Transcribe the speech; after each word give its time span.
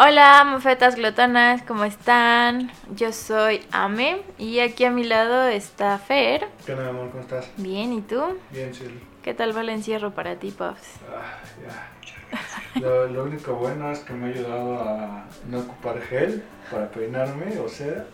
Hola, 0.00 0.44
mofetas 0.44 0.94
glotonas, 0.94 1.62
¿cómo 1.62 1.82
están? 1.82 2.70
Yo 2.94 3.12
soy 3.12 3.66
Ame 3.72 4.22
y 4.38 4.60
aquí 4.60 4.84
a 4.84 4.92
mi 4.92 5.02
lado 5.02 5.48
está 5.48 5.98
Fer. 5.98 6.46
¿Qué 6.64 6.72
onda, 6.74 6.90
amor? 6.90 7.10
¿Cómo 7.10 7.22
estás? 7.22 7.50
Bien, 7.56 7.92
¿y 7.92 8.02
tú? 8.02 8.22
Bien, 8.52 8.70
Shirley. 8.70 9.00
¿Qué 9.24 9.34
tal 9.34 9.56
va 9.56 9.62
el 9.62 9.70
encierro 9.70 10.12
para 10.12 10.36
ti, 10.36 10.52
Puffs? 10.52 11.00
Ah, 11.12 11.40
ya. 11.60 12.80
Lo, 12.80 13.08
lo 13.08 13.24
único 13.24 13.54
bueno 13.54 13.90
es 13.90 13.98
que 13.98 14.12
me 14.12 14.26
ha 14.26 14.28
ayudado 14.28 14.80
a 14.88 15.24
no 15.48 15.58
ocupar 15.58 16.00
gel 16.02 16.44
para 16.70 16.88
peinarme, 16.88 17.58
o 17.58 17.68
sea, 17.68 18.04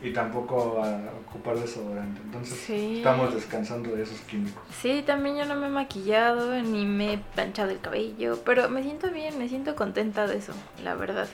y 0.00 0.12
tampoco 0.12 0.82
a 0.82 0.96
ocupar 1.26 1.56
desodorante. 1.58 2.20
Entonces, 2.22 2.56
Sí. 2.58 2.98
estamos 2.98 3.34
descansando 3.34 3.90
de 3.96 4.02
esos 4.04 4.20
químicos. 4.20 4.62
Sí, 4.80 5.02
también 5.04 5.36
yo 5.36 5.44
no 5.44 5.56
me 5.56 5.66
he 5.66 5.70
maquillado 5.70 6.52
ni 6.62 6.84
me 6.86 7.14
he 7.14 7.18
planchado 7.18 7.70
el 7.70 7.80
cabello, 7.80 8.38
pero 8.44 8.68
me 8.68 8.82
siento 8.82 9.10
bien, 9.10 9.38
me 9.38 9.48
siento 9.48 9.74
contenta 9.74 10.26
de 10.26 10.36
eso, 10.38 10.52
la 10.84 10.94
verdad. 10.94 11.26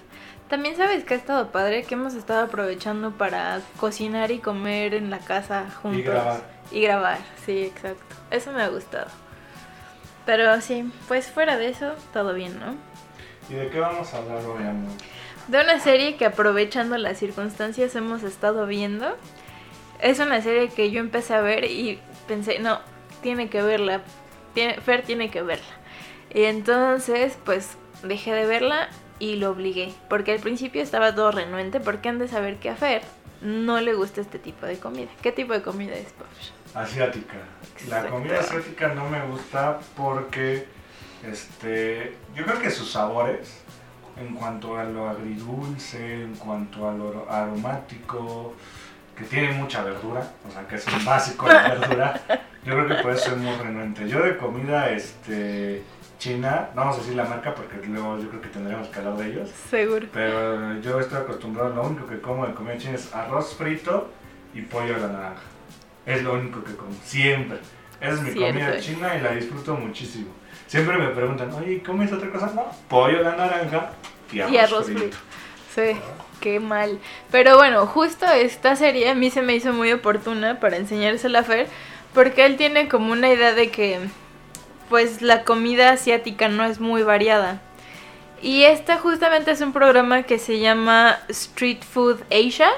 También 0.48 0.76
sabes 0.76 1.04
que 1.04 1.14
ha 1.14 1.16
estado 1.16 1.50
padre, 1.50 1.84
que 1.84 1.94
hemos 1.94 2.14
estado 2.14 2.44
aprovechando 2.44 3.10
para 3.12 3.60
cocinar 3.78 4.30
y 4.30 4.38
comer 4.38 4.94
en 4.94 5.10
la 5.10 5.18
casa 5.18 5.64
juntos. 5.82 6.00
Y 6.00 6.02
grabar. 6.02 6.40
Y 6.70 6.80
grabar, 6.82 7.18
sí, 7.44 7.64
exacto. 7.64 8.14
Eso 8.30 8.52
me 8.52 8.62
ha 8.62 8.68
gustado. 8.68 9.08
Pero 10.26 10.60
sí, 10.62 10.90
pues 11.06 11.26
fuera 11.30 11.58
de 11.58 11.68
eso, 11.68 11.92
todo 12.14 12.32
bien, 12.32 12.58
¿no? 12.58 12.74
¿Y 13.50 13.54
de 13.58 13.68
qué 13.68 13.78
vamos 13.78 14.12
a 14.14 14.18
hablar 14.18 14.38
hoy, 14.38 14.62
amor? 14.62 14.90
De 15.48 15.60
una 15.60 15.78
serie 15.78 16.16
que 16.16 16.24
aprovechando 16.26 16.96
las 16.96 17.18
circunstancias 17.18 17.94
hemos 17.96 18.22
estado 18.22 18.66
viendo. 18.66 19.16
Es 20.00 20.18
una 20.18 20.40
serie 20.42 20.68
que 20.68 20.90
yo 20.90 21.00
empecé 21.00 21.34
a 21.34 21.40
ver 21.40 21.64
y 21.64 22.00
pensé, 22.26 22.58
no, 22.58 22.80
tiene 23.22 23.48
que 23.48 23.62
verla. 23.62 24.00
Tiene- 24.54 24.80
Fer 24.80 25.02
tiene 25.02 25.30
que 25.30 25.42
verla. 25.42 25.64
Y 26.32 26.44
entonces, 26.44 27.38
pues 27.44 27.76
dejé 28.02 28.32
de 28.32 28.46
verla 28.46 28.88
y 29.18 29.36
lo 29.36 29.50
obligué. 29.50 29.92
Porque 30.08 30.32
al 30.32 30.40
principio 30.40 30.82
estaba 30.82 31.14
todo 31.14 31.30
renuente 31.30 31.80
porque 31.80 32.08
han 32.08 32.18
de 32.18 32.28
saber 32.28 32.56
que 32.56 32.70
a 32.70 32.76
Fer 32.76 33.02
no 33.40 33.80
le 33.80 33.94
gusta 33.94 34.20
este 34.20 34.38
tipo 34.38 34.64
de 34.66 34.78
comida. 34.78 35.10
¿Qué 35.22 35.30
tipo 35.30 35.52
de 35.52 35.62
comida 35.62 35.94
es, 35.94 36.12
Puff? 36.12 36.74
Asiática. 36.76 37.36
La 37.88 38.06
comida 38.08 38.40
asiática 38.40 38.88
no 38.94 39.08
me 39.10 39.24
gusta 39.26 39.78
porque, 39.96 40.66
este, 41.30 42.16
yo 42.34 42.44
creo 42.44 42.60
que 42.60 42.70
sus 42.70 42.90
sabores, 42.90 43.62
en 44.16 44.34
cuanto 44.34 44.78
a 44.78 44.84
lo 44.84 45.08
agridulce, 45.08 46.22
en 46.22 46.34
cuanto 46.34 46.88
a 46.88 46.92
lo 46.94 47.26
aromático, 47.30 48.54
que 49.16 49.24
tiene 49.24 49.52
mucha 49.52 49.82
verdura, 49.82 50.32
o 50.46 50.50
sea, 50.50 50.66
que 50.66 50.76
es 50.76 50.86
un 50.86 51.04
básico 51.04 51.46
de 51.48 51.54
verdura, 51.54 52.20
yo 52.64 52.72
creo 52.74 52.88
que 52.88 52.94
puede 52.96 53.16
ser 53.16 53.36
muy 53.36 53.54
renuente. 53.56 54.08
Yo 54.08 54.22
de 54.22 54.36
comida, 54.36 54.90
este, 54.90 55.82
china, 56.18 56.70
no 56.74 56.80
vamos 56.82 56.96
a 56.96 57.00
decir 57.00 57.14
la 57.16 57.24
marca 57.24 57.54
porque 57.54 57.86
luego 57.86 58.18
yo 58.18 58.28
creo 58.28 58.40
que 58.42 58.48
tendremos 58.48 58.88
que 58.88 58.98
hablar 58.98 59.16
de 59.16 59.26
ellos, 59.30 59.50
Seguro. 59.70 60.06
pero 60.12 60.80
yo 60.80 60.98
estoy 61.00 61.18
acostumbrado, 61.18 61.70
lo 61.74 61.82
único 61.82 62.06
que 62.06 62.20
como 62.20 62.46
de 62.46 62.54
comida 62.54 62.76
china 62.78 62.94
es 62.94 63.14
arroz 63.14 63.54
frito 63.56 64.10
y 64.52 64.62
pollo 64.62 64.96
a 64.96 64.98
la 64.98 65.08
naranja. 65.08 65.42
Es 66.06 66.22
lo 66.22 66.34
único 66.34 66.62
que 66.62 66.74
como, 66.76 66.92
siempre. 67.02 67.58
Esa 68.00 68.14
es 68.14 68.20
mi 68.22 68.32
Cierto. 68.32 68.58
comida 68.58 68.80
china 68.80 69.16
y 69.16 69.20
la 69.20 69.30
disfruto 69.32 69.74
muchísimo. 69.74 70.28
Siempre 70.66 70.98
me 70.98 71.08
preguntan, 71.08 71.52
oye, 71.54 71.82
¿comes 71.82 72.12
otra 72.12 72.30
cosa? 72.30 72.52
No, 72.54 72.66
pollo 72.88 73.20
a 73.20 73.22
la 73.22 73.36
naranja 73.36 73.90
y 74.32 74.40
arroz, 74.40 74.52
Y 74.52 74.56
arroz 74.58 74.86
frito. 74.86 75.00
frito. 75.00 75.16
Sí, 75.74 76.00
qué 76.40 76.60
mal. 76.60 76.98
Pero 77.30 77.56
bueno, 77.56 77.86
justo 77.86 78.26
esta 78.26 78.76
serie 78.76 79.10
a 79.10 79.14
mí 79.14 79.30
se 79.30 79.42
me 79.42 79.54
hizo 79.54 79.72
muy 79.72 79.92
oportuna 79.92 80.60
para 80.60 80.76
enseñársela 80.76 81.40
a 81.40 81.44
Fer, 81.44 81.68
porque 82.12 82.46
él 82.46 82.56
tiene 82.56 82.88
como 82.88 83.12
una 83.12 83.28
idea 83.28 83.54
de 83.54 83.70
que 83.70 83.98
pues 84.88 85.22
la 85.22 85.44
comida 85.44 85.90
asiática 85.90 86.48
no 86.48 86.64
es 86.64 86.78
muy 86.80 87.02
variada. 87.02 87.60
Y 88.42 88.64
este 88.64 88.96
justamente 88.98 89.50
es 89.50 89.60
un 89.62 89.72
programa 89.72 90.22
que 90.24 90.38
se 90.38 90.58
llama 90.58 91.18
Street 91.28 91.82
Food 91.82 92.20
Asia, 92.30 92.68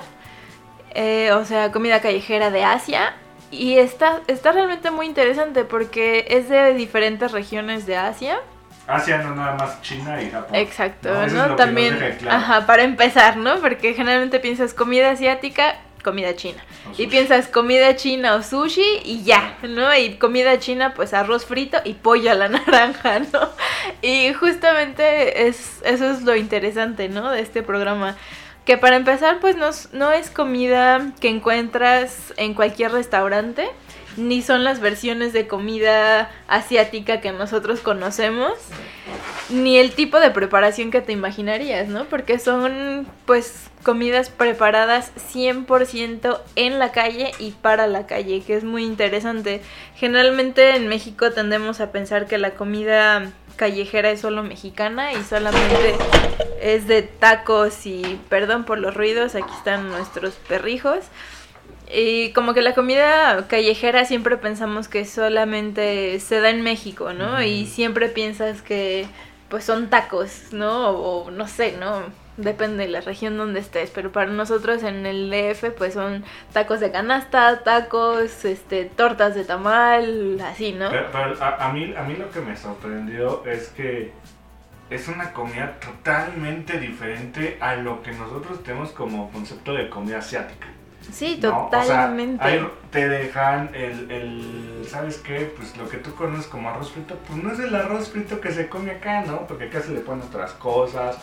eh, 0.94 1.32
o 1.32 1.44
sea, 1.44 1.72
comida 1.72 2.00
callejera 2.00 2.50
de 2.50 2.64
Asia. 2.64 3.14
Y 3.50 3.78
está, 3.78 4.22
está 4.28 4.52
realmente 4.52 4.90
muy 4.90 5.06
interesante 5.06 5.64
porque 5.64 6.26
es 6.28 6.48
de 6.48 6.74
diferentes 6.74 7.32
regiones 7.32 7.84
de 7.86 7.96
Asia. 7.96 8.38
Asia 8.86 9.18
no 9.18 9.34
nada 9.34 9.54
más 9.54 9.82
China 9.82 10.20
y 10.22 10.30
Japón. 10.30 10.54
Exacto, 10.54 11.22
Eso 11.22 11.36
¿no? 11.36 11.46
nos 11.48 11.56
También, 11.56 11.98
claro. 12.18 12.36
ajá, 12.36 12.66
para 12.66 12.82
empezar, 12.84 13.36
¿no? 13.36 13.56
Porque 13.60 13.94
generalmente 13.94 14.38
piensas 14.38 14.74
comida 14.74 15.10
asiática, 15.10 15.76
comida 16.04 16.36
china. 16.36 16.64
Y 16.96 17.08
piensas 17.08 17.48
comida 17.48 17.96
china 17.96 18.36
o 18.36 18.42
sushi 18.42 19.00
y 19.04 19.24
ya, 19.24 19.58
¿no? 19.62 19.92
Y 19.96 20.14
comida 20.18 20.58
china, 20.60 20.94
pues 20.94 21.12
arroz 21.12 21.44
frito 21.46 21.78
y 21.84 21.94
pollo 21.94 22.30
a 22.30 22.34
la 22.34 22.48
naranja, 22.48 23.18
¿no? 23.18 23.50
Y 24.02 24.32
justamente 24.34 25.48
es, 25.48 25.82
eso 25.84 26.08
es 26.08 26.22
lo 26.22 26.36
interesante, 26.36 27.08
¿no? 27.08 27.30
De 27.32 27.40
este 27.40 27.62
programa. 27.64 28.14
Que 28.64 28.76
para 28.78 28.96
empezar, 28.96 29.38
pues 29.40 29.56
no, 29.56 29.70
no 29.92 30.12
es 30.12 30.30
comida 30.30 31.12
que 31.20 31.28
encuentras 31.28 32.32
en 32.36 32.54
cualquier 32.54 32.92
restaurante, 32.92 33.68
ni 34.16 34.42
son 34.42 34.64
las 34.64 34.80
versiones 34.80 35.32
de 35.32 35.46
comida 35.46 36.30
asiática 36.48 37.20
que 37.20 37.32
nosotros 37.32 37.80
conocemos, 37.80 38.52
ni 39.48 39.78
el 39.78 39.92
tipo 39.92 40.18
de 40.18 40.30
preparación 40.30 40.90
que 40.90 41.00
te 41.00 41.12
imaginarías, 41.12 41.88
¿no? 41.88 42.04
Porque 42.06 42.38
son, 42.38 43.06
pues, 43.26 43.70
comidas 43.82 44.30
preparadas 44.30 45.12
100% 45.32 46.40
en 46.56 46.78
la 46.78 46.90
calle 46.90 47.30
y 47.38 47.52
para 47.52 47.86
la 47.86 48.06
calle, 48.06 48.42
que 48.44 48.54
es 48.54 48.64
muy 48.64 48.84
interesante. 48.84 49.62
Generalmente 49.94 50.74
en 50.74 50.88
México 50.88 51.30
tendemos 51.30 51.80
a 51.80 51.92
pensar 51.92 52.26
que 52.26 52.38
la 52.38 52.52
comida 52.52 53.30
callejera 53.54 54.10
es 54.10 54.20
solo 54.20 54.42
mexicana 54.42 55.12
y 55.12 55.22
solamente 55.22 55.94
es 56.60 56.86
de 56.86 57.02
tacos 57.02 57.86
y 57.86 58.20
perdón 58.28 58.64
por 58.64 58.78
los 58.78 58.94
ruidos, 58.94 59.34
aquí 59.34 59.52
están 59.56 59.88
nuestros 59.88 60.34
perrijos. 60.34 61.04
Y 61.92 62.32
como 62.32 62.52
que 62.52 62.62
la 62.62 62.74
comida 62.74 63.46
callejera 63.48 64.04
siempre 64.04 64.36
pensamos 64.36 64.88
que 64.88 65.04
solamente 65.04 66.18
se 66.20 66.40
da 66.40 66.50
en 66.50 66.62
México, 66.62 67.12
¿no? 67.12 67.42
Y 67.42 67.66
siempre 67.66 68.08
piensas 68.08 68.62
que 68.62 69.06
pues 69.48 69.64
son 69.64 69.88
tacos, 69.88 70.52
¿no? 70.52 70.90
O, 70.90 71.30
no 71.30 71.46
sé, 71.46 71.76
¿no? 71.78 72.02
Depende 72.36 72.84
de 72.84 72.90
la 72.90 73.00
región 73.00 73.38
donde 73.38 73.60
estés, 73.60 73.90
pero 73.90 74.12
para 74.12 74.30
nosotros 74.30 74.82
en 74.82 75.06
el 75.06 75.30
DF 75.30 75.70
pues 75.70 75.94
son 75.94 76.24
tacos 76.52 76.80
de 76.80 76.90
canasta, 76.90 77.62
tacos, 77.62 78.44
este, 78.44 78.84
tortas 78.84 79.34
de 79.34 79.44
tamal, 79.44 80.38
así, 80.40 80.72
¿no? 80.72 80.90
Pero, 80.90 81.06
pero 81.12 81.42
a, 81.42 81.66
a 81.66 81.72
mí, 81.72 81.94
a 81.96 82.02
mí 82.02 82.14
lo 82.16 82.30
que 82.30 82.40
me 82.40 82.56
sorprendió 82.56 83.44
es 83.46 83.68
que 83.68 84.12
es 84.90 85.08
una 85.08 85.32
comida 85.32 85.78
totalmente 85.80 86.78
diferente 86.78 87.56
a 87.60 87.76
lo 87.76 88.02
que 88.02 88.12
nosotros 88.12 88.62
tenemos 88.62 88.90
como 88.90 89.30
concepto 89.30 89.72
de 89.72 89.88
comida 89.88 90.18
asiática. 90.18 90.66
Sí, 91.12 91.38
¿no? 91.42 91.66
O 91.66 91.70
sea, 91.70 91.80
totalmente. 91.80 92.44
ahí 92.44 92.66
te 92.90 93.08
dejan 93.08 93.70
el, 93.74 94.10
el, 94.10 94.86
¿sabes 94.88 95.18
qué? 95.18 95.52
Pues 95.56 95.76
lo 95.76 95.88
que 95.88 95.98
tú 95.98 96.14
conoces 96.14 96.46
como 96.46 96.68
arroz 96.68 96.92
frito, 96.92 97.16
pues 97.26 97.42
no 97.42 97.52
es 97.52 97.58
el 97.60 97.74
arroz 97.74 98.10
frito 98.10 98.40
que 98.40 98.52
se 98.52 98.68
come 98.68 98.90
acá, 98.90 99.22
¿no? 99.22 99.46
Porque 99.46 99.64
acá 99.64 99.80
se 99.80 99.92
le 99.92 100.00
ponen 100.00 100.26
otras 100.26 100.52
cosas. 100.52 101.16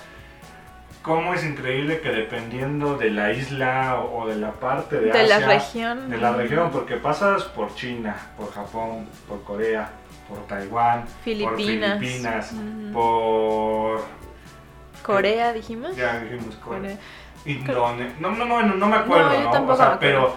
Cómo 1.01 1.33
es 1.33 1.43
increíble 1.43 1.99
que 1.99 2.09
dependiendo 2.09 2.97
de 2.97 3.11
la 3.11 3.33
isla 3.33 3.99
o, 3.99 4.21
o 4.21 4.27
de 4.27 4.37
la 4.37 4.53
parte 4.53 5.01
de, 5.01 5.11
de 5.11 5.27
la 5.27 5.39
región. 5.39 6.09
de 6.09 6.17
la 6.17 6.31
región, 6.31 6.71
porque 6.71 6.95
pasas 6.95 7.43
por 7.43 7.75
China, 7.75 8.15
por 8.37 8.53
Japón, 8.53 9.09
por 9.27 9.43
Corea, 9.43 9.89
por 10.29 10.47
Taiwán, 10.47 11.05
Filipinas. 11.25 11.91
por 11.91 11.99
Filipinas, 11.99 12.53
por... 12.93 14.01
Corea, 15.03 15.51
dijimos. 15.51 15.93
Ya 15.97 16.19
dijimos 16.21 16.55
Corea. 16.55 16.79
Corea. 16.79 16.97
Indone- 17.45 18.13
No, 18.19 18.31
no, 18.31 18.45
no, 18.45 18.61
no, 18.63 18.75
no 18.75 18.87
me 18.87 18.95
acuerdo, 18.95 19.29
No, 19.29 19.35
yo 19.35 19.43
¿no? 19.43 19.51
tampoco 19.51 19.73
o 19.73 19.77
sea, 19.77 19.89
me 19.91 19.97
pero 19.97 20.35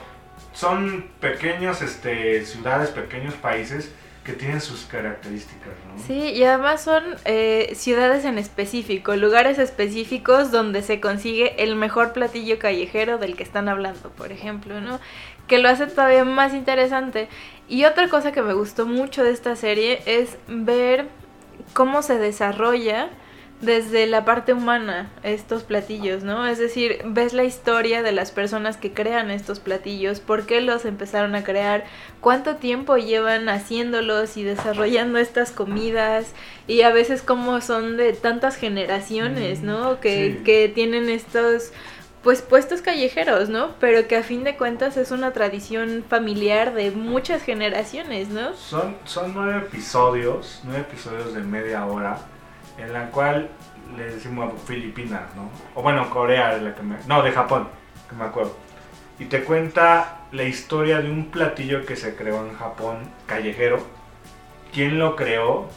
son 0.53 1.06
pequeños 1.20 1.82
este, 1.82 2.44
ciudades, 2.44 2.91
pequeños 2.91 3.35
países 3.35 3.93
que 4.25 4.32
tienen 4.32 4.61
sus 4.61 4.87
características, 4.87 5.69
¿no? 5.87 6.03
Sí, 6.05 6.19
y 6.32 6.43
además 6.43 6.82
son 6.82 7.05
eh, 7.26 7.73
ciudades 7.76 8.25
en 8.25 8.38
específico, 8.38 9.14
lugares 9.14 9.58
específicos 9.61 10.50
donde 10.50 10.82
se 10.82 11.00
consigue 11.00 11.62
el 11.62 11.76
mejor 11.76 12.12
platillo 12.12 12.58
callejero 12.58 13.19
del 13.19 13.37
que 13.37 13.44
están 13.44 13.69
hablando, 13.69 14.11
por 14.11 14.32
ejemplo, 14.32 14.81
¿no? 14.81 14.99
Que 15.47 15.58
lo 15.58 15.69
hace 15.69 15.87
todavía 15.87 16.25
más 16.25 16.55
interesante. 16.55 17.29
Y 17.69 17.85
otra 17.85 18.08
cosa 18.08 18.32
que 18.32 18.43
me 18.43 18.53
gustó 18.55 18.85
mucho 18.85 19.23
de 19.23 19.31
esta 19.31 19.55
serie 19.55 20.03
es 20.06 20.38
ver 20.49 21.06
cómo 21.73 22.03
se 22.03 22.19
desarrolla 22.19 23.11
desde 23.61 24.06
la 24.06 24.25
parte 24.25 24.53
humana 24.53 25.11
estos 25.23 25.62
platillos, 25.62 26.23
¿no? 26.23 26.47
Es 26.47 26.58
decir, 26.58 27.00
ves 27.06 27.32
la 27.32 27.44
historia 27.44 28.03
de 28.03 28.12
las 28.12 28.31
personas 28.31 28.76
que 28.76 28.93
crean 28.93 29.31
estos 29.31 29.61
platillos, 29.61 30.20
por 30.20 30.47
qué 30.47 30.61
los 30.61 30.85
empezaron 30.85 31.35
a 31.35 31.43
crear, 31.43 31.85
cuánto 32.20 32.56
tiempo 32.56 32.97
llevan 32.97 33.49
haciéndolos 33.49 34.37
y 34.37 34.43
desarrollando 34.43 35.19
estas 35.19 35.53
comidas 35.53 36.32
y 36.67 36.82
a 36.82 36.91
veces 36.91 37.23
cómo 37.23 37.61
son 37.62 37.97
de 37.97 38.12
tantas 38.12 38.56
generaciones, 38.56 39.62
¿no? 39.62 40.00
Que, 40.00 40.37
sí. 40.38 40.44
que 40.44 40.69
tienen 40.69 41.08
estos 41.08 41.73
pues 42.23 42.43
puestos 42.43 42.82
callejeros, 42.82 43.49
¿no? 43.49 43.76
Pero 43.79 44.08
que 44.08 44.17
a 44.17 44.25
fin 44.25 44.43
de 44.43 44.56
cuentas 44.56 44.97
es 44.97 45.12
una 45.12 45.32
tradición 45.32 46.05
familiar 46.08 46.75
de 46.75 46.91
muchas 46.91 47.43
generaciones, 47.43 48.31
¿no? 48.31 48.53
Son, 48.55 48.97
son 49.05 49.32
nueve 49.32 49.58
episodios, 49.58 50.61
nueve 50.64 50.81
episodios 50.81 51.35
de 51.35 51.43
media 51.43 51.87
hora, 51.87 52.19
en 52.78 52.93
la 52.93 53.11
cual 53.11 53.50
le 53.96 54.05
decimos 54.05 54.52
Filipinas, 54.67 55.23
¿no? 55.34 55.50
O 55.75 55.82
bueno, 55.82 56.08
Corea, 56.11 56.56
de 56.56 56.62
la 56.62 56.75
que 56.75 56.82
me, 56.82 56.96
no, 57.06 57.23
de 57.23 57.32
Japón, 57.32 57.69
que 58.08 58.17
me 58.17 58.25
acuerdo. 58.25 58.56
Y 59.19 59.26
te 59.26 59.44
cuenta 59.44 60.19
la 60.32 60.43
historia 60.43 61.00
de 61.00 61.11
un 61.11 61.26
platillo 61.31 61.87
que 61.87 61.96
se 61.96 62.14
creó 62.14 62.44
en 62.46 62.55
Japón, 62.55 62.99
callejero, 63.26 63.78
quién 64.73 64.99
lo 64.99 65.17
creó 65.17 65.69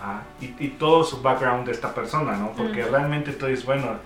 ah, 0.00 0.22
y, 0.40 0.54
y 0.58 0.68
todo 0.78 1.04
su 1.04 1.20
background 1.20 1.66
de 1.66 1.72
esta 1.72 1.94
persona, 1.94 2.36
¿no? 2.36 2.52
Porque 2.52 2.84
realmente 2.84 3.32
tú 3.32 3.46
dices, 3.46 3.66
bueno, 3.66 3.98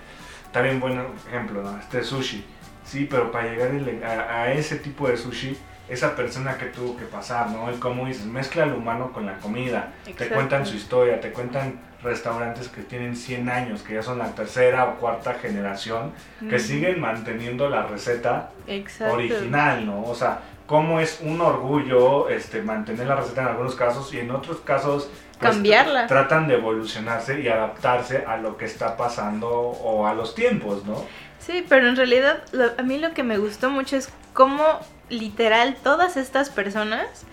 está 0.46 0.62
bien 0.62 0.80
buen 0.80 1.00
ejemplo, 1.28 1.62
¿no? 1.62 1.78
Este 1.78 2.02
sushi, 2.02 2.44
sí, 2.84 3.06
pero 3.08 3.30
para 3.30 3.48
llegar 3.48 3.70
a 4.04 4.52
ese 4.52 4.76
tipo 4.76 5.08
de 5.08 5.16
sushi, 5.16 5.56
esa 5.92 6.16
persona 6.16 6.56
que 6.56 6.66
tuvo 6.66 6.96
que 6.96 7.04
pasar, 7.04 7.50
¿no? 7.50 7.70
Y 7.72 7.76
como 7.76 8.06
dices, 8.06 8.24
mezcla 8.26 8.66
lo 8.66 8.76
humano 8.76 9.12
con 9.12 9.26
la 9.26 9.34
comida, 9.38 9.92
te 10.04 10.10
Exacto. 10.12 10.34
cuentan 10.34 10.66
su 10.66 10.76
historia, 10.76 11.20
te 11.20 11.32
cuentan 11.32 11.78
restaurantes 12.02 12.68
que 12.68 12.82
tienen 12.82 13.14
100 13.14 13.48
años, 13.48 13.82
que 13.82 13.94
ya 13.94 14.02
son 14.02 14.18
la 14.18 14.28
tercera 14.34 14.84
o 14.86 14.94
cuarta 14.96 15.34
generación, 15.34 16.12
que 16.48 16.58
siguen 16.58 17.00
manteniendo 17.00 17.68
la 17.68 17.82
receta 17.82 18.50
Exacto. 18.66 19.14
original, 19.14 19.84
¿no? 19.86 20.02
O 20.04 20.14
sea, 20.14 20.40
cómo 20.66 20.98
es 21.00 21.20
un 21.22 21.40
orgullo 21.40 22.28
este, 22.28 22.62
mantener 22.62 23.06
la 23.06 23.16
receta 23.16 23.42
en 23.42 23.48
algunos 23.48 23.74
casos 23.74 24.12
y 24.14 24.18
en 24.20 24.30
otros 24.30 24.58
casos 24.60 25.10
pues, 25.38 25.52
Cambiarla. 25.54 26.06
tratan 26.06 26.48
de 26.48 26.54
evolucionarse 26.54 27.40
y 27.40 27.48
adaptarse 27.48 28.24
a 28.26 28.36
lo 28.36 28.56
que 28.56 28.64
está 28.64 28.96
pasando 28.96 29.48
o 29.50 30.06
a 30.06 30.14
los 30.14 30.34
tiempos, 30.34 30.84
¿no? 30.86 31.04
Sí, 31.40 31.64
pero 31.68 31.88
en 31.88 31.96
realidad 31.96 32.44
lo- 32.52 32.70
a 32.78 32.82
mí 32.82 32.98
lo 32.98 33.12
que 33.12 33.22
me 33.24 33.36
gustó 33.38 33.68
mucho 33.68 33.96
es 33.96 34.08
cómo 34.32 34.64
literal 35.08 35.76
todas 35.82 36.16
estas 36.16 36.50
personas 36.50 37.24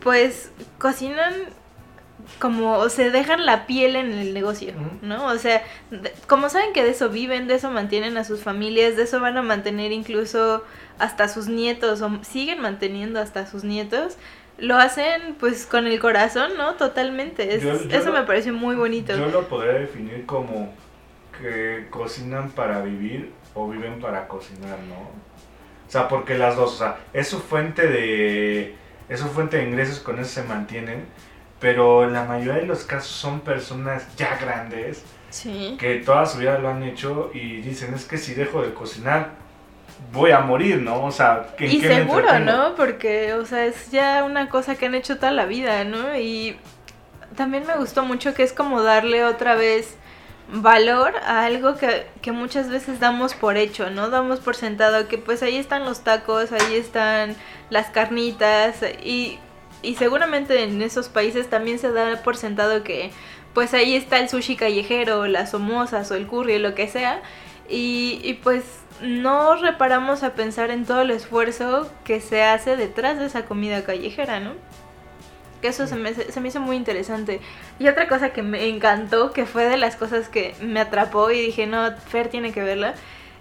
pues 0.00 0.50
cocinan 0.78 1.32
como 2.38 2.74
o 2.74 2.88
se 2.88 3.10
dejan 3.10 3.46
la 3.46 3.66
piel 3.66 3.96
en 3.96 4.12
el 4.12 4.32
negocio. 4.34 4.72
¿no? 5.02 5.26
O 5.26 5.38
sea, 5.38 5.62
de- 5.90 6.12
como 6.28 6.48
saben 6.48 6.72
que 6.72 6.82
de 6.84 6.90
eso 6.90 7.08
viven, 7.08 7.48
de 7.48 7.54
eso 7.54 7.70
mantienen 7.70 8.16
a 8.16 8.24
sus 8.24 8.42
familias, 8.42 8.96
de 8.96 9.02
eso 9.04 9.20
van 9.20 9.36
a 9.36 9.42
mantener 9.42 9.90
incluso 9.92 10.64
hasta 10.98 11.28
sus 11.28 11.48
nietos 11.48 12.00
o 12.02 12.10
siguen 12.22 12.60
manteniendo 12.60 13.20
hasta 13.20 13.46
sus 13.46 13.64
nietos, 13.64 14.16
lo 14.58 14.76
hacen 14.76 15.34
pues 15.40 15.66
con 15.66 15.86
el 15.86 15.98
corazón, 15.98 16.52
¿no? 16.56 16.74
Totalmente. 16.74 17.56
Es- 17.56 17.62
Yo- 17.62 17.82
yo 17.88 17.96
eso 17.96 18.06
lo- 18.10 18.20
me 18.20 18.22
pareció 18.22 18.52
muy 18.52 18.76
bonito. 18.76 19.16
Yo 19.16 19.26
lo 19.26 19.48
podría 19.48 19.72
definir 19.72 20.24
como 20.26 20.72
que 21.40 21.88
cocinan 21.90 22.50
para 22.50 22.82
vivir 22.82 23.32
o 23.54 23.68
viven 23.68 23.98
para 24.00 24.28
cocinar, 24.28 24.78
¿no? 24.88 25.10
O 25.92 25.94
sea, 25.94 26.08
porque 26.08 26.38
las 26.38 26.56
dos, 26.56 26.72
o 26.72 26.78
sea, 26.78 26.96
es 27.12 27.28
su 27.28 27.38
fuente 27.38 27.86
de 27.86 28.74
es 29.10 29.20
su 29.20 29.26
fuente 29.28 29.58
de 29.58 29.64
ingresos, 29.64 29.98
con 30.00 30.18
eso 30.18 30.30
se 30.30 30.42
mantienen, 30.42 31.04
pero 31.60 32.04
en 32.04 32.14
la 32.14 32.24
mayoría 32.24 32.62
de 32.62 32.66
los 32.66 32.84
casos 32.84 33.10
son 33.10 33.40
personas 33.40 34.06
ya 34.16 34.38
grandes 34.40 35.04
Sí. 35.28 35.76
que 35.78 35.96
toda 35.96 36.24
su 36.24 36.38
vida 36.38 36.58
lo 36.58 36.70
han 36.70 36.82
hecho 36.82 37.30
y 37.34 37.60
dicen, 37.60 37.92
es 37.92 38.06
que 38.06 38.16
si 38.16 38.32
dejo 38.32 38.62
de 38.62 38.72
cocinar 38.72 39.32
voy 40.14 40.30
a 40.30 40.40
morir, 40.40 40.80
¿no? 40.80 41.04
O 41.04 41.10
sea, 41.10 41.48
¿en 41.58 41.70
Y 41.70 41.78
qué 41.82 41.88
seguro? 41.88 42.38
¿no? 42.38 42.74
Porque, 42.74 43.34
o 43.34 43.44
sea, 43.44 43.66
es 43.66 43.90
ya 43.90 44.24
una 44.24 44.48
cosa 44.48 44.76
que 44.76 44.86
han 44.86 44.94
hecho 44.94 45.16
toda 45.16 45.30
la 45.30 45.44
vida, 45.44 45.84
¿no? 45.84 46.16
Y 46.16 46.56
también 47.36 47.66
me 47.66 47.76
gustó 47.76 48.02
mucho 48.02 48.32
que 48.32 48.44
es 48.44 48.54
como 48.54 48.82
darle 48.82 49.26
otra 49.26 49.56
vez 49.56 49.94
valor 50.52 51.14
a 51.24 51.44
algo 51.44 51.76
que, 51.76 52.06
que 52.20 52.30
muchas 52.30 52.68
veces 52.68 53.00
damos 53.00 53.34
por 53.34 53.56
hecho, 53.56 53.90
¿no? 53.90 54.10
Damos 54.10 54.40
por 54.40 54.54
sentado 54.54 55.08
que 55.08 55.16
pues 55.18 55.42
ahí 55.42 55.56
están 55.56 55.84
los 55.84 56.04
tacos, 56.04 56.52
ahí 56.52 56.76
están 56.76 57.36
las 57.70 57.88
carnitas 57.88 58.76
y, 59.02 59.38
y 59.82 59.94
seguramente 59.94 60.62
en 60.62 60.82
esos 60.82 61.08
países 61.08 61.48
también 61.48 61.78
se 61.78 61.90
da 61.90 62.22
por 62.22 62.36
sentado 62.36 62.84
que 62.84 63.10
pues 63.54 63.72
ahí 63.72 63.96
está 63.96 64.18
el 64.18 64.28
sushi 64.28 64.56
callejero, 64.56 65.26
las 65.26 65.52
somosas 65.52 66.10
o 66.10 66.14
el 66.14 66.26
curry 66.26 66.58
lo 66.58 66.74
que 66.74 66.86
sea 66.86 67.22
y, 67.68 68.20
y 68.22 68.34
pues 68.34 68.64
no 69.00 69.56
reparamos 69.56 70.22
a 70.22 70.34
pensar 70.34 70.70
en 70.70 70.84
todo 70.84 71.00
el 71.02 71.10
esfuerzo 71.10 71.90
que 72.04 72.20
se 72.20 72.42
hace 72.42 72.76
detrás 72.76 73.18
de 73.18 73.26
esa 73.26 73.46
comida 73.46 73.84
callejera, 73.84 74.38
¿no? 74.38 74.52
Que 75.62 75.68
eso 75.68 75.86
se 75.86 75.96
me, 75.96 76.12
se 76.12 76.40
me 76.40 76.48
hizo 76.48 76.60
muy 76.60 76.76
interesante. 76.76 77.40
Y 77.78 77.88
otra 77.88 78.08
cosa 78.08 78.34
que 78.34 78.42
me 78.42 78.68
encantó, 78.68 79.32
que 79.32 79.46
fue 79.46 79.64
de 79.64 79.78
las 79.78 79.96
cosas 79.96 80.28
que 80.28 80.54
me 80.60 80.80
atrapó 80.80 81.30
y 81.30 81.40
dije, 81.40 81.66
no, 81.66 81.90
Fer 82.08 82.28
tiene 82.28 82.52
que 82.52 82.62
verla, 82.62 82.94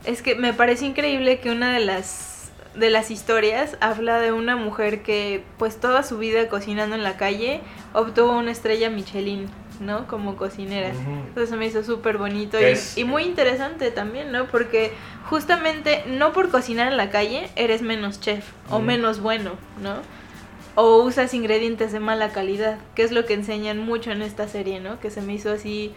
es 0.06 0.22
que 0.22 0.36
me 0.36 0.54
pareció 0.54 0.88
increíble 0.88 1.40
que 1.40 1.52
una 1.52 1.74
de 1.74 1.80
las, 1.80 2.52
de 2.76 2.90
las 2.90 3.12
historias 3.12 3.78
habla 3.82 4.20
de 4.20 4.32
una 4.32 4.56
mujer 4.56 5.04
que 5.04 5.44
pues 5.58 5.80
toda 5.80 6.04
su 6.04 6.18
vida 6.18 6.48
cocinando 6.48 6.96
en 6.96 7.04
la 7.04 7.18
calle 7.18 7.62
obtuvo 7.94 8.38
una 8.38 8.52
estrella 8.52 8.90
Michelin, 8.90 9.48
¿no? 9.80 10.08
Como 10.08 10.38
cocinera. 10.38 10.90
Ujú. 10.90 11.12
Entonces 11.28 11.50
se 11.50 11.56
me 11.56 11.66
hizo 11.68 11.84
súper 11.84 12.18
bonito 12.18 12.58
y, 12.96 13.04
muy 13.04 13.24
interesante 13.24 13.92
también, 13.92 14.32
¿no? 14.32 14.46
Porque 14.48 14.92
justamente 15.30 16.04
no 16.08 16.34
por 16.34 16.50
cocinar 16.50 16.88
en 16.88 16.98
la 16.98 17.10
calle 17.10 17.50
eres 17.56 17.82
menos 17.82 18.20
chef 18.20 18.46
o 18.70 18.80
menos 18.80 19.22
bueno, 19.22 19.52
¿no? 19.82 19.98
O 20.76 21.04
usas 21.04 21.34
ingredientes 21.34 21.92
de 21.92 22.00
mala 22.00 22.32
calidad, 22.32 22.78
que 22.96 23.04
es 23.04 23.12
lo 23.12 23.26
que 23.26 23.34
enseñan 23.34 23.78
mucho 23.80 24.12
en 24.12 24.22
esta 24.22 24.48
serie, 24.48 24.80
¿no? 24.80 25.00
Que 25.00 25.10
se 25.12 25.22
me 25.22 25.34
hizo 25.34 25.52
así 25.52 25.94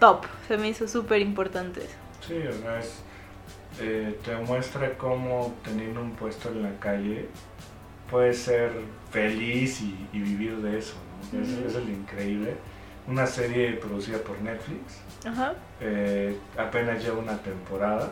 top, 0.00 0.24
se 0.48 0.56
me 0.56 0.68
hizo 0.68 0.88
súper 0.88 1.20
importante. 1.20 1.82
Sí, 2.26 2.34
o 2.48 2.52
sea, 2.52 2.78
es, 2.80 3.02
eh, 3.80 4.18
te 4.24 4.34
muestra 4.36 4.96
cómo 4.96 5.54
teniendo 5.62 6.00
un 6.00 6.12
puesto 6.12 6.48
en 6.48 6.62
la 6.62 6.78
calle 6.80 7.28
puedes 8.10 8.38
ser 8.38 8.72
feliz 9.10 9.80
y, 9.82 10.08
y 10.12 10.20
vivir 10.20 10.56
de 10.58 10.78
eso, 10.78 10.94
¿no? 11.32 11.40
Eso- 11.42 11.58
eso 11.66 11.78
es 11.78 11.84
lo 11.86 11.90
increíble. 11.92 12.54
Una 13.08 13.26
serie 13.26 13.72
producida 13.74 14.18
por 14.18 14.40
Netflix, 14.40 14.98
Ajá. 15.24 15.54
eh, 15.80 16.36
apenas 16.58 17.02
lleva 17.04 17.18
una 17.18 17.36
temporada 17.38 18.10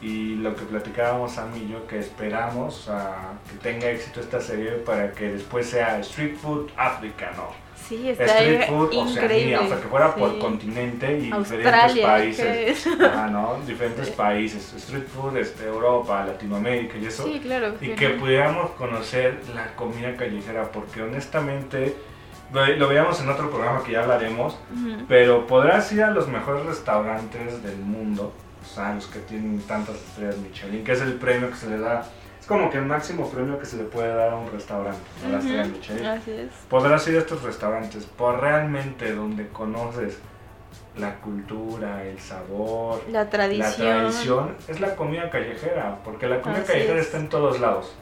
y 0.00 0.36
lo 0.36 0.54
que 0.54 0.62
platicábamos 0.64 1.36
mí 1.52 1.64
y 1.66 1.72
yo 1.72 1.86
que 1.86 1.98
esperamos 1.98 2.88
a 2.88 3.32
que 3.50 3.56
tenga 3.56 3.90
éxito 3.90 4.20
esta 4.20 4.40
serie 4.40 4.70
para 4.72 5.12
que 5.12 5.28
después 5.32 5.66
sea 5.68 5.98
Street 6.00 6.36
Food 6.36 6.70
África, 6.76 7.32
¿no? 7.36 7.68
Sí, 7.88 8.08
está 8.10 8.24
Street 8.26 8.66
Food 8.68 8.92
increíble. 8.92 9.56
Oceanía, 9.56 9.60
o 9.62 9.68
sea, 9.68 9.80
que 9.80 9.88
fuera 9.88 10.14
por 10.14 10.38
continente 10.38 11.18
y 11.18 11.30
diferentes 11.32 11.98
países. 12.00 12.86
Ajá, 12.86 13.26
¿no? 13.30 13.58
Diferentes 13.66 14.08
Sí. 14.08 14.14
países, 14.16 14.74
Street 14.74 15.06
Food, 15.06 15.38
este, 15.38 15.66
Europa, 15.66 16.24
Latinoamérica 16.26 16.98
y 16.98 17.06
eso. 17.06 17.24
Sí, 17.24 17.40
claro. 17.40 17.74
y 17.80 17.88
que 17.90 18.10
pudiéramos 18.10 18.70
conocer 18.72 19.40
la 19.54 19.74
comida 19.74 20.14
callejera, 20.16 20.70
porque 20.70 21.02
honestamente, 21.02 21.96
lo, 22.52 22.88
veíamos 22.88 23.20
en 23.20 23.30
otro 23.30 23.50
programa 23.50 23.82
que 23.82 23.92
ya 23.92 24.02
hablaremos, 24.02 24.58
pero 25.08 25.46
podrás 25.46 25.90
ir 25.92 26.02
a 26.02 26.10
los 26.10 26.28
mejores 26.28 26.66
restaurantes 26.66 27.62
del 27.62 27.78
mundo, 27.78 28.32
sea, 28.68 28.94
los 28.94 29.06
que 29.06 29.18
tienen 29.20 29.60
tantas 29.62 29.96
estrellas 29.96 30.36
Michelin, 30.38 30.84
que 30.84 30.92
es 30.92 31.00
el 31.00 31.14
premio 31.14 31.48
que 31.50 31.56
se 31.56 31.68
le 31.70 31.78
da, 31.78 32.04
es 32.40 32.46
como 32.46 32.70
que 32.70 32.78
el 32.78 32.84
máximo 32.86 33.28
premio 33.30 33.58
que 33.58 33.66
se 33.66 33.76
le 33.76 33.84
puede 33.84 34.08
dar 34.14 34.30
a 34.30 34.36
un 34.36 34.50
restaurante, 34.50 35.00
la 35.30 35.38
estrella 35.38 35.64
Michelin. 35.64 36.06
Así 36.06 36.30
es. 36.32 36.50
Podrás 36.68 37.06
ir 37.08 37.16
a 37.16 37.20
estos 37.20 37.42
restaurantes 37.42 38.04
por 38.04 38.40
realmente 38.40 39.12
donde 39.14 39.48
conoces 39.48 40.18
la 40.96 41.14
cultura, 41.20 42.04
el 42.04 42.18
sabor, 42.18 43.02
La 43.10 43.24
la 43.24 43.30
tradición. 43.30 43.72
tradición, 43.72 44.56
es 44.66 44.80
la 44.80 44.96
comida 44.96 45.30
callejera, 45.30 45.98
porque 46.04 46.26
la 46.26 46.40
comida 46.40 46.60
Así 46.60 46.72
callejera 46.72 46.98
es. 47.00 47.06
está 47.06 47.18
en 47.18 47.28
todos 47.28 47.60
lados. 47.60 47.94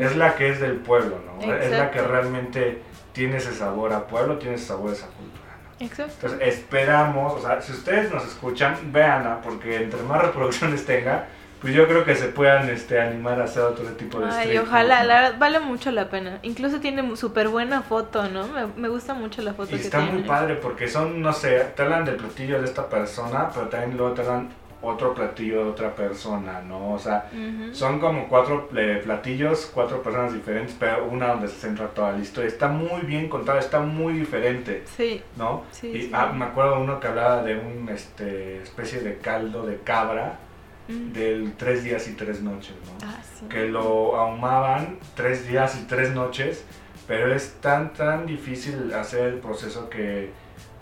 Es 0.00 0.16
la 0.16 0.34
que 0.36 0.48
es 0.50 0.60
del 0.60 0.76
pueblo, 0.76 1.18
¿no? 1.26 1.52
Es 1.52 1.70
la 1.72 1.90
que 1.90 2.00
realmente 2.00 2.80
tiene 3.12 3.36
ese 3.36 3.52
sabor 3.52 3.92
a 3.92 4.06
pueblo, 4.06 4.38
tiene 4.38 4.54
ese 4.54 4.66
sabor 4.66 4.90
a 4.90 4.92
esa 4.94 5.08
cultura. 5.08 5.43
Exacto. 5.80 6.26
Entonces 6.26 6.48
esperamos, 6.56 7.34
o 7.34 7.40
sea, 7.46 7.60
si 7.60 7.72
ustedes 7.72 8.12
nos 8.12 8.24
escuchan, 8.26 8.76
véanla, 8.92 9.40
porque 9.42 9.76
entre 9.76 10.02
más 10.02 10.22
reproducciones 10.22 10.84
tenga, 10.86 11.26
pues 11.60 11.72
yo 11.74 11.88
creo 11.88 12.04
que 12.04 12.14
se 12.14 12.26
puedan 12.28 12.68
este, 12.68 13.00
animar 13.00 13.40
a 13.40 13.44
hacer 13.44 13.62
otro 13.62 13.84
tipo 13.94 14.20
de 14.20 14.30
Ay, 14.30 14.58
ojalá, 14.58 15.00
¿no? 15.02 15.08
la 15.08 15.32
vale 15.32 15.60
mucho 15.60 15.90
la 15.90 16.10
pena. 16.10 16.38
Incluso 16.42 16.78
tiene 16.78 17.16
súper 17.16 17.48
buena 17.48 17.80
foto, 17.82 18.28
¿no? 18.28 18.46
Me, 18.48 18.66
me 18.76 18.88
gusta 18.88 19.14
mucho 19.14 19.40
la 19.42 19.54
foto 19.54 19.74
Y 19.74 19.78
que 19.78 19.84
está 19.84 19.98
tiene. 19.98 20.12
muy 20.12 20.22
padre 20.24 20.56
porque 20.56 20.86
son, 20.88 21.22
no 21.22 21.32
sé, 21.32 21.60
te 21.74 21.82
hablan 21.82 22.04
del 22.04 22.16
platillo 22.16 22.58
de 22.60 22.66
esta 22.66 22.88
persona, 22.88 23.48
pero 23.52 23.68
también 23.68 23.96
luego 23.96 24.12
te 24.14 24.20
hablan 24.20 24.50
otro 24.86 25.14
platillo 25.14 25.64
de 25.64 25.70
otra 25.70 25.94
persona, 25.94 26.60
¿no? 26.62 26.92
O 26.92 26.98
sea, 26.98 27.30
son 27.72 27.98
como 28.00 28.28
cuatro 28.28 28.68
eh, 28.76 29.00
platillos, 29.04 29.70
cuatro 29.72 30.02
personas 30.02 30.32
diferentes, 30.32 30.76
pero 30.78 31.04
una 31.06 31.28
donde 31.28 31.48
se 31.48 31.54
centra 31.56 31.88
toda 31.88 32.12
la 32.12 32.18
historia. 32.18 32.48
Está 32.48 32.68
muy 32.68 33.02
bien 33.02 33.28
contada, 33.28 33.58
está 33.58 33.80
muy 33.80 34.14
diferente, 34.14 34.82
Sí, 34.96 35.22
¿no? 35.36 35.62
sí. 35.70 35.88
y 35.88 36.02
sí. 36.02 36.10
ah, 36.12 36.32
me 36.34 36.44
acuerdo 36.44 36.80
uno 36.80 37.00
que 37.00 37.06
hablaba 37.08 37.42
de 37.42 37.56
un 37.56 37.88
este, 37.88 38.62
especie 38.62 39.00
de 39.00 39.18
caldo 39.18 39.64
de 39.66 39.78
cabra 39.78 40.38
Mm. 40.86 41.12
del 41.14 41.52
tres 41.56 41.82
días 41.82 42.06
y 42.08 42.12
tres 42.12 42.42
noches, 42.42 42.74
¿no? 42.84 43.06
Ah, 43.08 43.16
sí. 43.22 43.46
que 43.48 43.68
lo 43.70 44.16
ahumaban 44.16 44.98
tres 45.14 45.48
días 45.48 45.78
y 45.80 45.86
tres 45.86 46.10
noches, 46.12 46.62
pero 47.08 47.34
es 47.34 47.54
tan 47.62 47.94
tan 47.94 48.26
difícil 48.26 48.92
hacer 48.92 49.28
el 49.28 49.38
proceso 49.38 49.88
que 49.88 50.28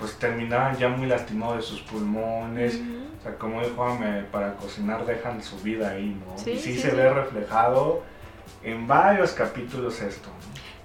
pues 0.02 0.18
terminaban 0.18 0.76
ya 0.76 0.88
muy 0.88 1.06
lastimados 1.06 1.58
de 1.58 1.62
sus 1.62 1.80
pulmones. 1.82 2.74
Ujú. 2.74 3.04
O 3.20 3.22
sea, 3.22 3.38
como 3.38 3.62
dijo 3.62 3.84
Ame, 3.84 4.22
para 4.32 4.54
cocinar 4.54 5.06
dejan 5.06 5.40
su 5.40 5.56
vida 5.60 5.90
ahí, 5.90 6.20
¿no? 6.26 6.36
Sí, 6.36 6.50
y 6.50 6.58
sí, 6.58 6.72
sí, 6.74 6.80
se 6.80 6.90
sí. 6.90 6.96
ve 6.96 7.08
reflejado 7.08 8.02
en 8.64 8.88
varios 8.88 9.30
capítulos 9.30 10.00
esto. 10.00 10.28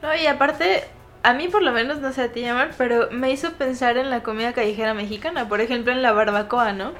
¿no? 0.03 0.09
No, 0.09 0.15
y 0.15 0.27
aparte, 0.27 0.83
a 1.23 1.33
mí 1.33 1.47
por 1.47 1.63
lo 1.63 1.71
menos, 1.71 1.97
no 1.97 2.13
sé 2.13 2.21
a 2.21 2.31
ti, 2.31 2.45
Amar, 2.45 2.75
pero 2.77 3.09
me 3.09 3.31
hizo 3.31 3.53
pensar 3.53 3.97
en 3.97 4.11
la 4.11 4.21
comida 4.21 4.53
callejera 4.53 4.93
mexicana, 4.93 5.49
por 5.49 5.61
ejemplo 5.61 5.91
en 5.91 6.03
la 6.03 6.11
barbacoa, 6.11 6.73
¿no? 6.73 6.91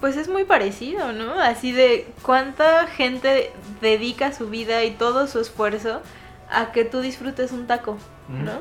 Pues 0.00 0.18
es 0.18 0.28
muy 0.28 0.44
parecido, 0.44 1.14
¿no? 1.14 1.40
Así 1.40 1.72
de 1.72 2.06
cuánta 2.20 2.86
gente 2.88 3.52
dedica 3.80 4.34
su 4.34 4.50
vida 4.50 4.84
y 4.84 4.90
todo 4.90 5.26
su 5.28 5.40
esfuerzo 5.40 6.02
a 6.50 6.72
que 6.72 6.84
tú 6.84 7.00
disfrutes 7.00 7.52
un 7.52 7.66
taco, 7.66 7.96
¿no? 8.28 8.52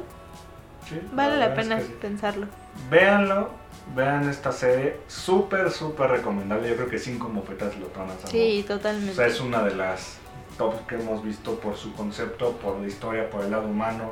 Sí, 0.88 1.02
Vale 1.12 1.38
la 1.38 1.48
es 1.48 1.54
pena 1.54 1.76
que 1.76 1.84
sí. 1.84 1.96
pensarlo. 2.00 2.48
Véanlo, 2.90 3.50
vean 3.96 4.30
esta 4.30 4.52
serie, 4.52 4.98
súper, 5.08 5.72
súper 5.72 6.10
recomendable. 6.10 6.70
Yo 6.70 6.76
creo 6.76 6.90
que 6.90 7.00
cinco 7.00 7.30
mofetas 7.30 7.76
lo 7.78 7.90
van 7.98 8.10
a. 8.12 8.28
Sí, 8.28 8.62
O 8.64 8.68
sea, 8.68 8.78
totalmente. 8.78 9.26
es 9.26 9.40
una 9.40 9.64
de 9.64 9.76
las 9.76 10.18
tops 10.58 10.82
que 10.88 10.96
hemos 10.96 11.24
visto 11.24 11.60
por 11.60 11.76
su 11.76 11.94
concepto, 11.94 12.52
por 12.58 12.80
la 12.80 12.88
historia, 12.88 13.30
por 13.30 13.44
el 13.44 13.52
lado 13.52 13.68
humano, 13.68 14.12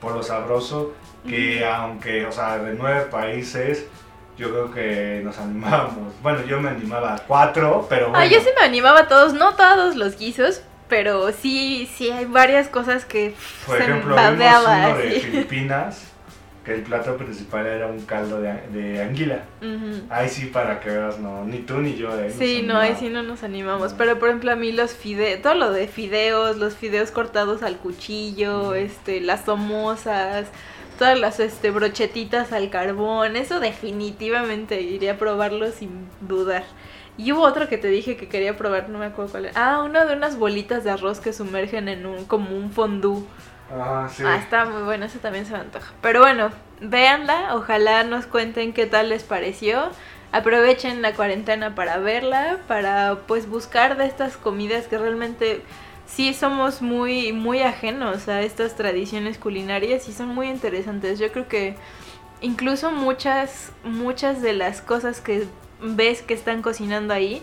por 0.00 0.12
lo 0.12 0.22
sabroso, 0.22 0.92
que 1.26 1.64
aunque, 1.64 2.26
o 2.26 2.32
sea, 2.32 2.58
de 2.58 2.74
nueve 2.74 3.02
países, 3.10 3.86
yo 4.36 4.50
creo 4.50 4.70
que 4.72 5.20
nos 5.24 5.38
animábamos. 5.38 6.12
Bueno, 6.22 6.44
yo 6.44 6.60
me 6.60 6.68
animaba 6.70 7.14
a 7.14 7.18
cuatro, 7.18 7.86
pero 7.88 8.10
bueno. 8.10 8.18
Ah, 8.24 8.26
yo 8.26 8.40
sí 8.40 8.48
me 8.58 8.64
animaba 8.64 9.00
a 9.00 9.08
todos, 9.08 9.32
no 9.34 9.54
todos 9.54 9.96
los 9.96 10.18
guisos, 10.18 10.62
pero 10.88 11.32
sí, 11.32 11.88
sí 11.96 12.10
hay 12.10 12.24
varias 12.26 12.68
cosas 12.68 13.04
que 13.04 13.34
Por 13.66 13.78
se 13.78 13.84
ejemplo, 13.84 14.14
me 14.16 14.30
vimos 14.32 14.64
uno 14.66 14.96
de. 14.98 15.10
Filipinas, 15.20 16.02
que 16.64 16.74
el 16.74 16.82
plato 16.82 17.16
principal 17.16 17.66
era 17.66 17.86
un 17.86 18.00
caldo 18.00 18.40
de, 18.40 18.54
de 18.72 19.02
anguila. 19.02 19.44
Ahí 20.10 20.28
sí, 20.28 20.46
para 20.46 20.80
que 20.80 20.90
veas, 20.90 21.18
no, 21.18 21.44
ni 21.44 21.58
tú 21.58 21.78
ni 21.78 21.94
yo. 21.94 22.18
eh, 22.18 22.30
Sí, 22.30 22.62
no, 22.66 22.78
ahí 22.78 22.94
sí 22.98 23.08
no 23.10 23.22
nos 23.22 23.42
animamos. 23.42 23.92
No. 23.92 23.98
Pero 23.98 24.18
por 24.18 24.28
ejemplo, 24.28 24.50
a 24.52 24.56
mí 24.56 24.72
los 24.72 24.92
fideos, 24.94 25.42
todo 25.42 25.54
lo 25.54 25.70
de 25.72 25.86
fideos, 25.88 26.56
los 26.56 26.74
fideos 26.74 27.10
cortados 27.10 27.62
al 27.62 27.76
cuchillo, 27.76 28.74
este, 28.74 29.20
las 29.20 29.44
somosas, 29.44 30.46
todas 30.98 31.18
las 31.18 31.40
este, 31.40 31.70
brochetitas 31.70 32.52
al 32.52 32.70
carbón, 32.70 33.36
eso 33.36 33.60
definitivamente 33.60 34.80
iría 34.80 35.12
a 35.12 35.16
probarlo 35.18 35.70
sin 35.70 35.90
dudar. 36.20 36.64
Y 37.16 37.30
hubo 37.32 37.42
otro 37.42 37.68
que 37.68 37.78
te 37.78 37.88
dije 37.88 38.16
que 38.16 38.28
quería 38.28 38.56
probar, 38.56 38.88
no 38.88 38.98
me 38.98 39.06
acuerdo 39.06 39.30
cuál 39.32 39.44
era. 39.46 39.54
Ah, 39.56 39.82
uno 39.84 40.04
de 40.04 40.14
unas 40.16 40.36
bolitas 40.38 40.82
de 40.82 40.90
arroz 40.90 41.20
que 41.20 41.32
sumergen 41.32 41.88
en 41.88 42.06
un, 42.06 42.24
como 42.24 42.56
un 42.56 42.72
fondue. 42.72 43.22
Ah, 43.74 44.08
sí. 44.10 44.22
Ah, 44.26 44.36
está 44.36 44.64
muy 44.64 44.82
bueno, 44.82 45.06
eso 45.06 45.18
también 45.18 45.46
se 45.46 45.52
me 45.52 45.58
antoja. 45.58 45.92
Pero 46.00 46.20
bueno, 46.20 46.50
véanla, 46.80 47.54
ojalá 47.54 48.04
nos 48.04 48.26
cuenten 48.26 48.72
qué 48.72 48.86
tal 48.86 49.08
les 49.08 49.24
pareció. 49.24 49.90
Aprovechen 50.32 51.02
la 51.02 51.14
cuarentena 51.14 51.74
para 51.74 51.98
verla, 51.98 52.58
para 52.66 53.18
pues 53.26 53.48
buscar 53.48 53.96
de 53.96 54.06
estas 54.06 54.36
comidas 54.36 54.86
que 54.86 54.98
realmente 54.98 55.62
sí 56.06 56.34
somos 56.34 56.82
muy 56.82 57.32
muy 57.32 57.62
ajenos 57.62 58.28
a 58.28 58.42
estas 58.42 58.76
tradiciones 58.76 59.38
culinarias 59.38 60.08
y 60.08 60.12
son 60.12 60.28
muy 60.28 60.48
interesantes. 60.48 61.18
Yo 61.18 61.30
creo 61.32 61.48
que 61.48 61.76
incluso 62.40 62.90
muchas 62.90 63.72
muchas 63.84 64.42
de 64.42 64.52
las 64.52 64.80
cosas 64.80 65.20
que 65.20 65.46
ves 65.80 66.22
que 66.22 66.34
están 66.34 66.62
cocinando 66.62 67.14
ahí 67.14 67.42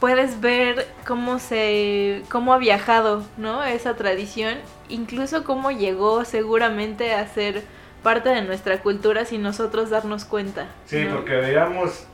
puedes 0.00 0.40
ver 0.40 0.86
cómo 1.06 1.38
se 1.38 2.22
cómo 2.28 2.52
ha 2.52 2.58
viajado, 2.58 3.24
¿no? 3.36 3.64
Esa 3.64 3.96
tradición, 3.96 4.58
incluso 4.88 5.44
cómo 5.44 5.70
llegó 5.70 6.24
seguramente 6.24 7.14
a 7.14 7.26
ser 7.28 7.62
parte 8.02 8.28
de 8.28 8.42
nuestra 8.42 8.82
cultura 8.82 9.24
sin 9.24 9.42
nosotros 9.42 9.90
darnos 9.90 10.24
cuenta. 10.24 10.68
Sí, 10.86 11.04
¿no? 11.04 11.16
porque 11.16 11.34
veíamos, 11.36 12.06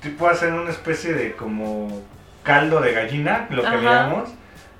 tipo 0.00 0.28
hacer 0.28 0.52
una 0.52 0.70
especie 0.70 1.12
de 1.12 1.34
como 1.34 2.02
caldo 2.42 2.80
de 2.80 2.92
gallina, 2.92 3.46
lo 3.50 3.62
que 3.62 3.68
Ajá. 3.68 3.76
veíamos, 3.76 4.30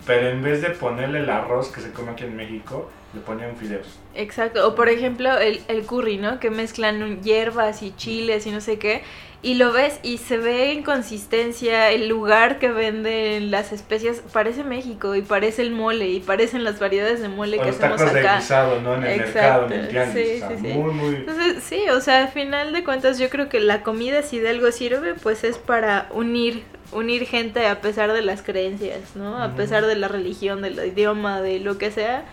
pero 0.07 0.29
en 0.29 0.43
vez 0.43 0.63
de 0.63 0.71
ponerle 0.71 1.21
el 1.21 1.31
arroz 1.31 1.69
que 1.69 1.81
se 1.81 1.93
come 1.93 2.13
aquí 2.13 2.25
en 2.25 2.35
México, 2.35 2.91
le 3.15 3.21
ponían 3.21 3.57
fideos. 3.57 3.99
Exacto, 4.15 4.67
o 4.67 4.75
por 4.75 4.89
ejemplo 4.89 5.39
el, 5.39 5.63
el 5.69 5.85
curry, 5.87 6.19
¿no? 6.19 6.41
Que 6.41 6.51
mezclan 6.51 7.23
hierbas 7.23 7.83
y 7.83 7.95
chiles 7.95 8.47
y 8.47 8.51
no 8.51 8.61
sé 8.61 8.79
qué, 8.79 9.03
y 9.43 9.55
lo 9.55 9.73
ves 9.73 10.01
y 10.03 10.19
se 10.19 10.37
ve 10.39 10.73
en 10.73 10.83
consistencia, 10.83 11.91
el 11.91 12.09
lugar 12.09 12.59
que 12.59 12.71
venden 12.73 13.51
las 13.53 13.73
especias 13.73 14.21
parece 14.33 14.65
México 14.65 15.15
y 15.15 15.23
parece 15.23 15.63
el 15.63 15.71
mole 15.71 16.09
y 16.09 16.21
parecen 16.21 16.65
las 16.65 16.81
variedades 16.81 17.21
de 17.21 17.29
mole 17.29 17.59
O 17.59 17.63
que 17.63 17.71
los 17.71 17.79
hacemos 17.79 18.03
tacos 18.03 18.13
de 18.13 18.21
acá. 18.21 18.35
guisado, 18.35 18.81
¿no? 18.81 18.95
En 18.97 19.05
el 19.05 19.21
Exacto, 19.21 19.67
mercado, 19.69 19.71
en 19.71 19.73
el 19.73 19.89
tianguis. 19.89 20.29
sí, 20.29 20.43
o 20.43 20.47
sea, 20.47 20.57
sí, 20.57 20.57
sí. 20.57 20.67
muy, 20.67 20.93
muy... 20.93 21.15
Entonces, 21.15 21.63
sí, 21.65 21.89
o 21.91 22.01
sea, 22.01 22.23
al 22.25 22.29
final 22.29 22.73
de 22.73 22.85
cuentas 22.85 23.19
yo 23.19 23.29
creo 23.31 23.49
que 23.49 23.61
la 23.61 23.83
comida 23.83 24.23
si 24.23 24.39
de 24.39 24.51
algo 24.51 24.71
sirve, 24.73 25.15
pues 25.15 25.45
es 25.45 25.59
para 25.59 26.09
unir, 26.11 26.65
unir 26.93 27.27
gente 27.27 27.67
a 27.67 27.81
pesar 27.81 28.13
de 28.13 28.23
las 28.23 28.43
creencias, 28.43 29.15
¿no? 29.17 29.43
A 29.43 29.55
pesar 29.57 29.87
de 29.87 29.97
la 29.97 30.09
religión, 30.09 30.63
del 30.63 30.79
idioma, 30.87 31.41
de 31.41 31.61
lo 31.61 31.79
que 31.79 31.91
sea, 31.91 32.25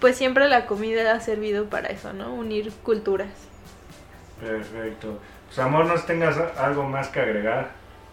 pues 0.00 0.16
siempre 0.16 0.48
la 0.48 0.66
comida 0.66 1.12
ha 1.12 1.20
servido 1.20 1.66
para 1.70 1.88
eso, 1.90 2.12
¿no? 2.12 2.34
Unir 2.34 2.72
culturas. 2.82 3.28
Perfecto. 4.40 5.20
Pues 5.50 5.58
amor, 5.58 5.86
¿nos 5.86 6.06
tengas 6.06 6.36
algo 6.56 6.84
más 6.84 7.08
que 7.08 7.18
agregar? 7.20 7.70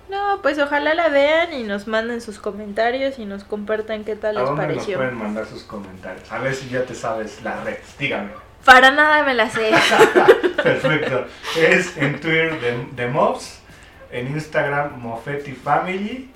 No, 0.09 0.41
pues 0.41 0.57
ojalá 0.57 0.95
la 0.95 1.09
vean 1.09 1.53
y 1.53 1.63
nos 1.63 1.85
manden 1.85 2.19
sus 2.21 2.39
comentarios 2.39 3.19
y 3.19 3.25
nos 3.25 3.43
compartan 3.43 4.03
qué 4.05 4.15
tal 4.15 4.37
¿A 4.37 4.39
les 4.39 4.49
dónde 4.49 4.65
nos 4.65 4.75
pareció. 4.75 4.97
pueden 4.97 5.15
mandar 5.15 5.45
sus 5.45 5.63
comentarios? 5.63 6.31
A 6.31 6.39
ver 6.39 6.55
si 6.55 6.69
ya 6.69 6.83
te 6.83 6.95
sabes 6.95 7.43
las 7.43 7.63
redes, 7.63 7.95
dígame. 7.99 8.31
Para 8.65 8.89
nada 8.91 9.23
me 9.23 9.33
la 9.35 9.49
sé. 9.49 9.71
Perfecto. 10.63 11.25
Es 11.57 11.95
en 11.97 12.19
Twitter 12.19 12.59
de, 12.59 12.87
de 12.95 13.07
Mobs, 13.07 13.59
en 14.11 14.27
Instagram 14.27 14.99
Mofetti 14.99 15.51
Family, 15.51 16.31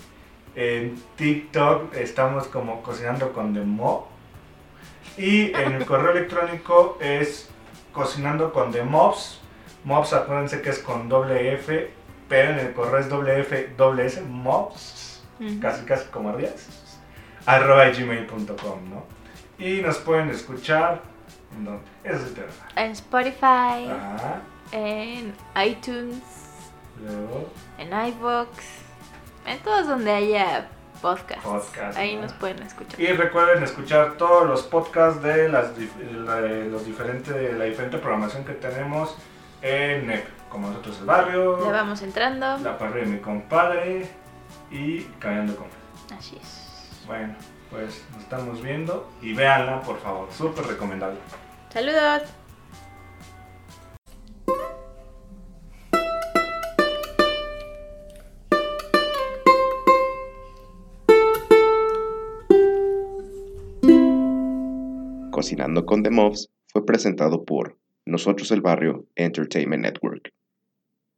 en 0.56 1.02
TikTok 1.16 1.96
estamos 1.96 2.48
como 2.48 2.84
cocinando 2.84 3.34
con 3.34 3.54
The 3.54 3.62
Mob 3.62 4.04
y 5.18 5.54
en 5.56 5.74
el 5.74 5.86
correo 5.86 6.12
electrónico 6.12 6.98
es 7.02 7.50
cocinando 7.92 8.54
con 8.54 8.72
The 8.72 8.84
Mobs. 8.84 9.41
Mobs 9.84 10.14
acuérdense 10.14 10.62
que 10.62 10.70
es 10.70 10.80
con 10.80 11.10
doble 11.10 11.54
F, 11.56 11.92
pero 12.30 12.52
en 12.52 12.60
el 12.60 12.74
correo 12.74 13.00
es 13.00 13.10
doble 13.10 13.40
F, 13.42 13.74
doble 13.78 14.06
S, 14.06 14.22
Mobs, 14.22 15.24
casi 15.62 15.86
casi 15.86 16.06
como 16.10 16.30
ardías, 16.30 16.68
arroba 17.46 17.88
gmail.com, 17.90 18.90
¿no? 18.90 19.04
Y 19.58 19.82
nos 19.82 19.98
pueden 19.98 20.30
escuchar, 20.30 21.02
¿en 21.58 21.66
dónde? 21.66 21.82
Eso 22.04 22.26
te 22.36 22.42
da. 22.42 22.84
En 22.84 22.92
Spotify, 22.92 23.90
Ajá. 23.90 24.42
en 24.72 25.34
iTunes, 25.66 26.22
Luego, 27.04 27.50
en 27.80 27.88
iVoox, 28.08 28.50
en 29.48 29.60
todos 29.60 29.88
donde 29.88 30.12
haya 30.12 30.68
podcasts. 31.02 31.44
Podcast, 31.44 31.98
Ahí 31.98 32.16
¿no? 32.16 32.24
nos 32.24 32.34
pueden 32.34 32.62
escuchar. 32.62 33.00
y 33.00 33.08
recuerden 33.08 33.64
escuchar 33.64 34.14
todos 34.18 34.48
los 34.48 34.62
podcasts 34.62 35.24
de 35.24 35.50
las 35.50 35.72
la- 36.14 36.42
de 36.42 36.66
los 36.70 36.86
diferentes, 36.86 37.58
la 37.58 37.66
diferente 37.66 37.98
programación 37.98 38.46
que 38.46 38.54
tenemos 38.54 39.16
en 39.62 40.08
NEP, 40.08 40.26
como 40.50 40.68
nosotros 40.70 41.00
el 41.00 41.06
barrio, 41.06 41.64
Ya 41.66 41.72
vamos 41.72 42.02
entrando. 42.02 42.58
la 42.60 42.78
parrilla 42.78 43.06
de 43.06 43.12
mi 43.12 43.20
compadre 43.20 44.10
y 44.72 45.02
Caminando 45.20 45.56
con 45.56 45.68
Fe. 45.68 46.16
Así 46.18 46.38
es. 46.42 47.04
Bueno, 47.08 47.36
pues 47.70 48.04
nos 48.14 48.24
estamos 48.24 48.62
viendo 48.62 49.10
y 49.22 49.34
véanla 49.34 49.82
por 49.82 50.00
favor, 50.00 50.28
súper 50.32 50.66
recomendable. 50.66 51.18
Saludos. 51.70 52.24
Cocinando 65.32 65.86
con 65.86 66.04
The 66.04 66.12
Mobs 66.12 66.50
fue 66.68 66.86
presentado 66.86 67.46
por 67.46 67.78
Nosotros 68.06 68.52
el 68.52 68.62
Barrio 68.62 69.08
Entertainment 69.16 69.84
Network. 69.84 70.32